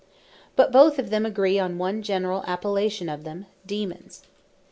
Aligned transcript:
But 0.55 0.71
Both 0.71 0.97
of 0.97 1.11
them 1.11 1.27
agree 1.27 1.59
on 1.59 1.77
one 1.77 2.01
generall 2.01 2.43
appellation 2.47 3.07
of 3.07 3.23
them, 3.23 3.45
DAEMONS. 3.67 4.23